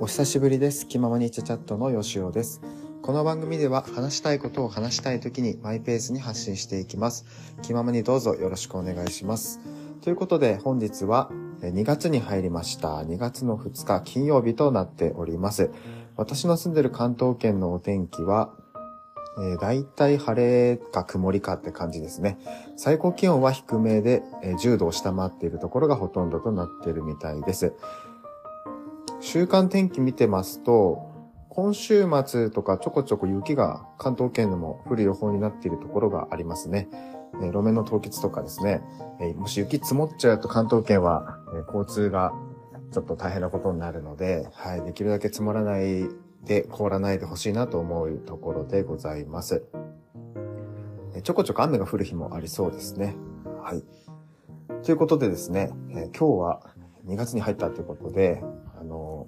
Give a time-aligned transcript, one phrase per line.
[0.00, 0.88] お久しぶりです。
[0.88, 2.60] 気ままにチャチャットのよしおです。
[3.00, 7.24] この番組では話したいことを話したい時にマイペースに発信していきます。
[7.62, 9.60] 気ままにどうぞよろしくお願いします。
[10.02, 11.30] ということで本日は
[11.60, 12.88] 2月に入りました。
[13.02, 15.70] 2月の2日金曜日となっております。
[16.16, 18.52] 私の住んでる関東圏のお天気は、
[19.38, 22.38] えー、大体晴れか曇りかって感じですね。
[22.76, 27.74] 最高気温は低めで、えー10度を下回っているところがほとんどとなっているみたいです。
[29.24, 31.10] 週間天気見てますと、
[31.48, 36.88] 今週末とかちょこちょこ雪が関東圏でも降る予報になっているところがありますね。
[37.42, 38.82] え路面の凍結とかですね。
[39.20, 42.34] えもし雪積もっちゃうと関東圏は、え交通が
[42.92, 46.06] ちょっと大変なことになるので、はい、できるだけ積もらない
[46.44, 49.64] で凍らないでほしいなと思うところでございます。
[51.16, 53.16] えちょこちょこ雨が降る日もありそうですね。
[53.62, 53.82] はい。
[54.84, 56.60] ということでですね、え今日は
[57.06, 58.42] 2月に入ったということで、
[58.84, 59.26] あの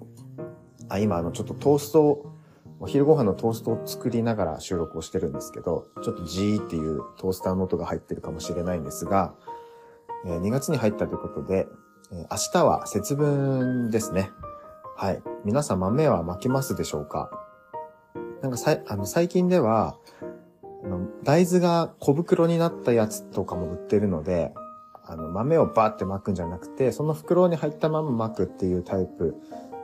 [0.89, 2.33] あ、今あのちょっとトーストを、
[2.79, 9.33] お昼ご飯のトーストを作りながら収録をしてるんですけど、ちょっとジーっていうトースターの音が入ってるかもしれないんですが、
[10.25, 11.67] え2月に入ったということで、
[12.11, 14.29] え明日は節分ですね。
[14.95, 15.23] はい。
[15.43, 17.31] 皆さん豆は巻きますでしょうか？
[18.41, 19.97] なんかさあの最近では、
[20.83, 24.53] あの大豆が小袋になったやつとかも売ってるので、
[25.09, 29.35] あの豆をバーって巻くんじゃなくて、その袋に入ったまま巻くっていうタイプ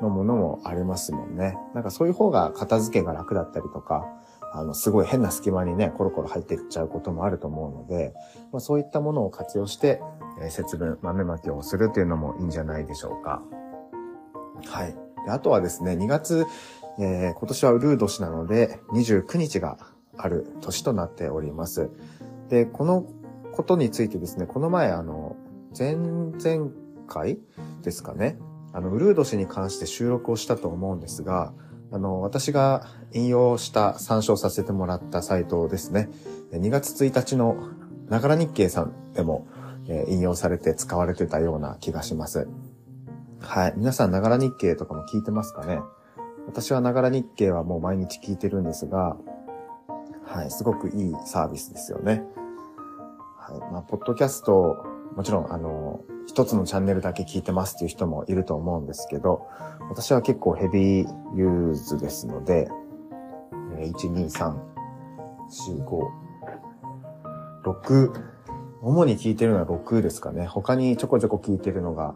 [0.01, 1.57] のものもありますもんね。
[1.73, 4.05] なんかそういう方が片付けが楽だったりとか、
[4.51, 8.13] あの、すごい変な隙間にね、コロコロ入っていっちゃうこともあると思うので、
[8.51, 10.01] まあ、そういったものを活用して、
[10.41, 13.41] えー節分、豆まきをするっていうのもいいんじゃないでしょうか。
[14.67, 14.95] はい。
[15.25, 16.45] であとはですね、2月、
[16.99, 19.77] えー今年はウルー年なので、29日が
[20.17, 21.89] ある年となっております。
[22.49, 23.05] で、この
[23.53, 25.35] ことについてですね、この前、あの、
[25.77, 26.71] 前々
[27.07, 27.39] 回
[27.81, 28.37] ですかね、
[28.73, 31.53] あの、ウルー年に関して収録をしたと思うんですが、
[31.91, 36.09] あの、私が引用した参照させてもらったサイトですね、
[36.51, 37.55] 2月1日の
[38.09, 39.47] ながら日経さんでも、
[39.87, 42.47] え引用されて使われてたような気がします。
[43.39, 43.73] はい。
[43.75, 45.81] 皆さん、ながら日経とかも聞いてますかね？
[46.47, 49.17] 私はながら日経はもう毎日聞いてるんですが、
[50.25, 50.51] はい。
[50.51, 52.23] すごくいいサービスですよね。
[53.57, 53.59] い。
[53.71, 59.47] まあ、ポッドキャスト、もちろん、あの、一つのチャンネルだけ聞いてますっていう人もいると思うんですけど、
[59.89, 62.69] 私は結構ヘビーユーズですので、
[63.77, 64.55] えー1、2、3、
[65.77, 66.23] 4、5、
[67.65, 68.23] 6、
[68.81, 70.45] 主に聞いてるのは6ですかね。
[70.45, 72.15] 他にちょこちょこ聞いてるのが、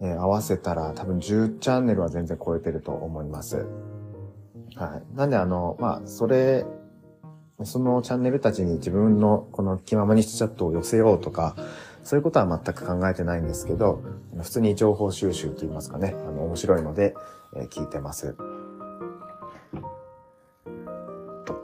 [0.00, 3.66] えー合わせたら多分10チャンネルは全然超えてると思います。
[4.76, 5.16] はい。
[5.16, 6.64] なんであの、まあ、それ、
[7.64, 11.56] そのチャンネルたちに自分のこの気ままにしチャットを寄せようとか、
[12.04, 14.02] そういうことは全く考えてないんですけど、
[14.40, 17.14] 普通に情報収集といいますかね、あの、面白いので、
[17.54, 18.36] えー聞いてます。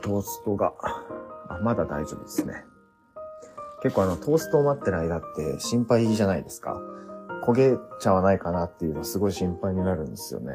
[0.01, 0.73] トーストが、
[1.49, 2.65] あ、まだ大丈夫ですね。
[3.83, 6.81] 結構あの、トーストを待ってる間って心配じゃないですか。
[7.45, 10.53] 焦げちゃわないかなっていうのすごい心配になるんですよね。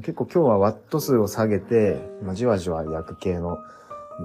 [0.00, 3.58] 結構今日はワット数を下げて、まあ、じわじわ焼く系の、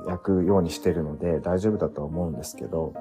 [0.07, 2.93] 焼くようにしてるので大丈夫だと思うんですけど、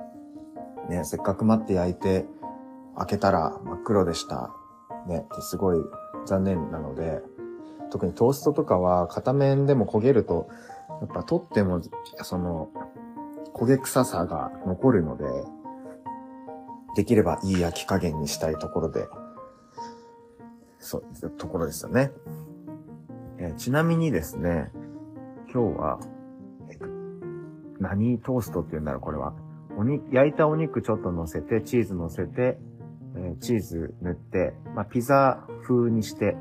[0.88, 2.26] ね、せっかく待って焼いて、
[2.96, 4.50] 開けたら真っ黒でした。
[5.06, 5.78] ね、ってすごい
[6.26, 7.22] 残念なので、
[7.90, 10.48] 特にトーストとかは片面でも焦げると、
[11.00, 11.80] やっぱ取っても、
[12.22, 12.68] その、
[13.54, 15.24] 焦げ臭さが残るので、
[16.94, 19.08] できればいい焼き加減にしたいところで、
[20.78, 22.12] そう、ところですよね。
[23.42, 24.70] えーちなみにですね、
[25.52, 25.98] 今日は、
[26.70, 26.86] えっと
[27.80, 29.34] 何トーストって言うんだろう、これは。
[29.76, 32.58] おに、焼いたお肉ちょっと乗せて、チーズ乗せて、
[33.16, 36.36] えーチーズ塗って、まあ、ピザ風にして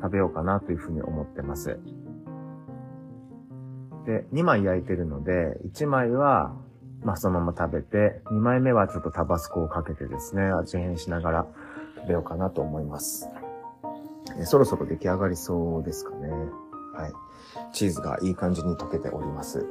[0.00, 1.78] 食べようかなというふうに思ってます。
[4.06, 6.56] で、2枚焼いてるので、1枚は、
[7.04, 11.46] まあ、そのまま食べて、2枚目はちょっとタバスコをかけてですね、味変しながら
[11.96, 13.28] 食べようかなと思います。
[14.38, 16.30] えそろそろ出来上がりそうですかね。
[16.94, 17.12] はい。
[17.72, 19.66] チーズがいい感じに溶けております。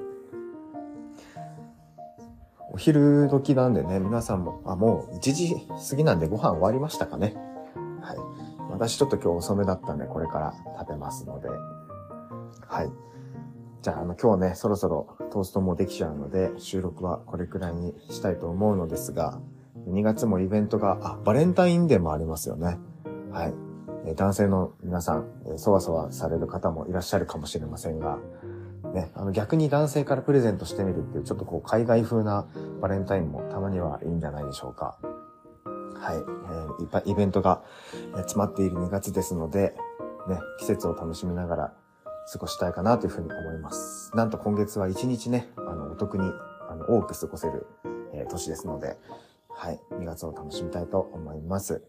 [2.71, 5.55] お昼時なんでね、皆さんも、あ、もう1時
[5.89, 7.35] 過ぎなんでご飯終わりましたかね。
[8.01, 8.17] はい。
[8.71, 11.49] 私ちょっと今日遅めだったんで、これから食べますので。
[11.49, 12.91] はい。
[13.81, 19.39] じゃあ、あの、今日ね、そろそろトーストもできちゃうので、収録はこれくらいにしたいと思うのですが、
[19.89, 22.77] 2月もイベントが、あ、バレンタインデーもありますよね。
[23.31, 23.66] はい。
[24.15, 25.25] 男性の皆さん、
[25.57, 28.17] そわそわされる方もいらっしゃるかもしれませんが、
[28.93, 32.47] ね、あの逆に男性からプレゼントしてみるっていう、ちょっとこう海外風な
[32.81, 34.97] バレンタインもたまにはいいんじゃないでしょうか。
[35.99, 37.63] はい、えー、いっぱいイベントが
[38.15, 39.75] 詰まっている2月ですので、
[40.29, 41.73] ね、季節を楽しみながら
[42.31, 44.15] 過ごしたいかなというふうに思います。
[44.15, 46.31] なんと今月は1日ね、あの、お得に、
[46.69, 47.65] あの、多く過ごせる、
[48.13, 48.97] えー、年ですので、
[49.49, 51.83] はい、2月を楽しみたいと思います。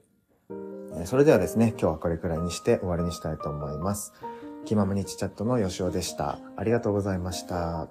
[1.05, 4.13] それではですね、今日はこれくらいにして終わりにしたいと思います。
[4.65, 6.39] 気まむにちチャットのよしおでした。
[6.57, 7.89] ありがとうございました。